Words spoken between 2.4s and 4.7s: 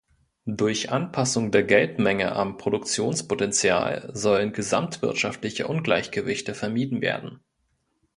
Produktionspotenzial sollen